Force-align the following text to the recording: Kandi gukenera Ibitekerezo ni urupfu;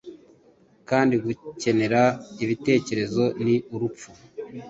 Kandi 0.89 1.13
gukenera 1.25 2.01
Ibitekerezo 2.43 3.23
ni 3.45 3.55
urupfu; 3.73 4.09